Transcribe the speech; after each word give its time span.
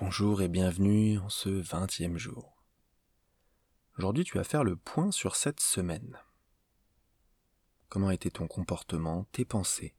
Bonjour 0.00 0.40
et 0.40 0.48
bienvenue 0.48 1.18
en 1.18 1.28
ce 1.28 1.50
vingtième 1.50 2.16
jour. 2.16 2.56
Aujourd'hui 3.98 4.24
tu 4.24 4.38
vas 4.38 4.44
faire 4.44 4.64
le 4.64 4.74
point 4.74 5.10
sur 5.10 5.36
cette 5.36 5.60
semaine. 5.60 6.18
Comment 7.90 8.10
était 8.10 8.30
ton 8.30 8.48
comportement, 8.48 9.24
tes 9.24 9.44
pensées? 9.44 9.94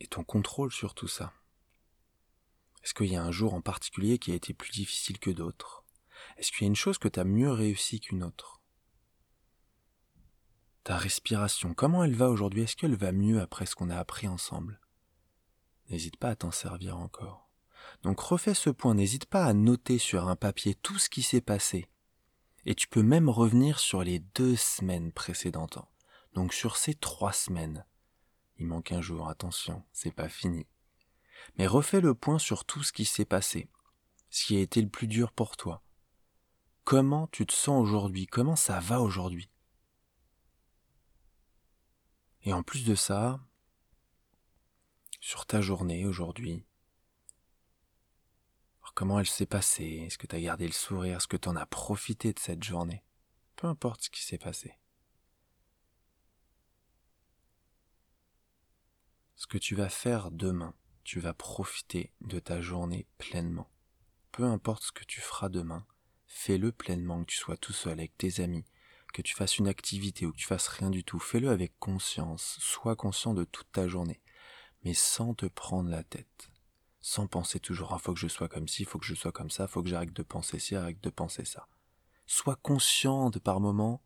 Et 0.00 0.06
ton 0.06 0.22
contrôle 0.22 0.70
sur 0.70 0.92
tout 0.92 1.08
ça? 1.08 1.32
Est-ce 2.84 2.92
qu'il 2.92 3.10
y 3.10 3.16
a 3.16 3.24
un 3.24 3.32
jour 3.32 3.54
en 3.54 3.62
particulier 3.62 4.18
qui 4.18 4.32
a 4.32 4.34
été 4.34 4.52
plus 4.52 4.70
difficile 4.70 5.18
que 5.18 5.30
d'autres? 5.30 5.82
Est-ce 6.36 6.52
qu'il 6.52 6.60
y 6.60 6.64
a 6.64 6.66
une 6.66 6.76
chose 6.76 6.98
que 6.98 7.08
tu 7.08 7.20
as 7.20 7.24
mieux 7.24 7.50
réussi 7.50 8.00
qu'une 8.00 8.22
autre? 8.22 8.60
Ta 10.84 10.98
respiration, 10.98 11.72
comment 11.72 12.04
elle 12.04 12.16
va 12.16 12.28
aujourd'hui? 12.28 12.64
Est-ce 12.64 12.76
qu'elle 12.76 12.96
va 12.96 13.12
mieux 13.12 13.40
après 13.40 13.64
ce 13.64 13.74
qu'on 13.74 13.88
a 13.88 13.96
appris 13.96 14.28
ensemble? 14.28 14.81
N'hésite 15.92 16.16
pas 16.16 16.30
à 16.30 16.36
t'en 16.36 16.50
servir 16.50 16.96
encore. 16.96 17.50
Donc 18.02 18.18
refais 18.18 18.54
ce 18.54 18.70
point, 18.70 18.94
n'hésite 18.94 19.26
pas 19.26 19.44
à 19.44 19.52
noter 19.52 19.98
sur 19.98 20.26
un 20.26 20.36
papier 20.36 20.74
tout 20.74 20.98
ce 20.98 21.10
qui 21.10 21.22
s'est 21.22 21.42
passé. 21.42 21.86
Et 22.64 22.74
tu 22.74 22.88
peux 22.88 23.02
même 23.02 23.28
revenir 23.28 23.78
sur 23.78 24.02
les 24.02 24.20
deux 24.20 24.56
semaines 24.56 25.12
précédentes. 25.12 25.78
Donc 26.32 26.54
sur 26.54 26.78
ces 26.78 26.94
trois 26.94 27.34
semaines. 27.34 27.84
Il 28.56 28.68
manque 28.68 28.90
un 28.90 29.02
jour, 29.02 29.28
attention, 29.28 29.84
c'est 29.92 30.14
pas 30.14 30.30
fini. 30.30 30.66
Mais 31.58 31.66
refais 31.66 32.00
le 32.00 32.14
point 32.14 32.38
sur 32.38 32.64
tout 32.64 32.82
ce 32.82 32.92
qui 32.92 33.04
s'est 33.04 33.26
passé. 33.26 33.68
Ce 34.30 34.46
qui 34.46 34.56
a 34.56 34.60
été 34.60 34.80
le 34.80 34.88
plus 34.88 35.08
dur 35.08 35.30
pour 35.30 35.58
toi. 35.58 35.82
Comment 36.84 37.26
tu 37.26 37.44
te 37.44 37.52
sens 37.52 37.82
aujourd'hui? 37.82 38.26
Comment 38.26 38.56
ça 38.56 38.80
va 38.80 39.02
aujourd'hui? 39.02 39.50
Et 42.44 42.54
en 42.54 42.62
plus 42.62 42.86
de 42.86 42.94
ça, 42.94 43.40
sur 45.22 45.46
ta 45.46 45.60
journée 45.60 46.04
aujourd'hui? 46.04 46.66
comment 48.94 49.18
elle 49.18 49.26
s'est 49.26 49.46
passée? 49.46 50.02
Est-ce 50.04 50.18
que 50.18 50.26
tu 50.26 50.36
as 50.36 50.40
gardé 50.40 50.66
le 50.66 50.72
sourire? 50.72 51.16
Est-ce 51.16 51.28
que 51.28 51.38
tu 51.38 51.48
en 51.48 51.56
as 51.56 51.64
profité 51.64 52.34
de 52.34 52.38
cette 52.38 52.62
journée? 52.62 53.02
Peu 53.56 53.66
importe 53.66 54.02
ce 54.02 54.10
qui 54.10 54.22
s'est 54.22 54.36
passé. 54.36 54.76
Ce 59.36 59.46
que 59.46 59.56
tu 59.56 59.74
vas 59.74 59.88
faire 59.88 60.30
demain, 60.30 60.74
tu 61.04 61.20
vas 61.20 61.32
profiter 61.32 62.12
de 62.20 62.38
ta 62.38 62.60
journée 62.60 63.06
pleinement. 63.16 63.70
Peu 64.30 64.44
importe 64.44 64.82
ce 64.82 64.92
que 64.92 65.04
tu 65.04 65.22
feras 65.22 65.48
demain, 65.48 65.86
fais-le 66.26 66.70
pleinement, 66.70 67.20
que 67.20 67.30
tu 67.30 67.38
sois 67.38 67.56
tout 67.56 67.72
seul 67.72 67.92
avec 67.92 68.18
tes 68.18 68.42
amis, 68.42 68.66
que 69.14 69.22
tu 69.22 69.34
fasses 69.34 69.56
une 69.56 69.68
activité 69.68 70.26
ou 70.26 70.32
que 70.32 70.38
tu 70.38 70.46
fasses 70.46 70.68
rien 70.68 70.90
du 70.90 71.04
tout, 71.04 71.18
fais-le 71.18 71.48
avec 71.48 71.72
conscience, 71.78 72.58
sois 72.60 72.96
conscient 72.96 73.32
de 73.32 73.44
toute 73.44 73.72
ta 73.72 73.88
journée 73.88 74.20
mais 74.84 74.94
sans 74.94 75.34
te 75.34 75.46
prendre 75.46 75.90
la 75.90 76.02
tête, 76.02 76.50
sans 77.00 77.26
penser 77.26 77.60
toujours, 77.60 77.92
ah, 77.92 77.98
faut 77.98 78.14
que 78.14 78.20
je 78.20 78.28
sois 78.28 78.48
comme 78.48 78.68
ci, 78.68 78.84
faut 78.84 78.98
que 78.98 79.06
je 79.06 79.14
sois 79.14 79.32
comme 79.32 79.50
ça, 79.50 79.66
faut 79.66 79.82
que 79.82 79.88
j'arrête 79.88 80.12
de 80.12 80.22
penser 80.22 80.58
ci, 80.58 80.76
arrête 80.76 81.02
de 81.02 81.10
penser 81.10 81.44
ça. 81.44 81.68
Sois 82.26 82.56
conscient 82.56 83.30
de 83.30 83.38
par 83.38 83.60
moment 83.60 84.02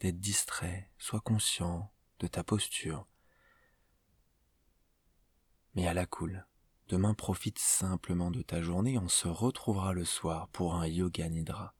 d'être 0.00 0.20
distrait, 0.20 0.90
sois 0.98 1.20
conscient 1.20 1.92
de 2.18 2.26
ta 2.26 2.42
posture. 2.42 3.06
Mais 5.74 5.86
à 5.86 5.94
la 5.94 6.06
cool, 6.06 6.46
demain 6.88 7.14
profite 7.14 7.58
simplement 7.58 8.30
de 8.30 8.42
ta 8.42 8.62
journée, 8.62 8.98
on 8.98 9.08
se 9.08 9.28
retrouvera 9.28 9.92
le 9.92 10.04
soir 10.04 10.48
pour 10.48 10.74
un 10.74 10.86
yoga 10.86 11.28
nidra. 11.28 11.74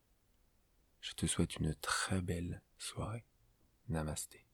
Je 1.00 1.12
te 1.12 1.26
souhaite 1.26 1.56
une 1.56 1.74
très 1.74 2.22
belle 2.22 2.62
soirée. 2.78 3.26
Namasté. 3.88 4.42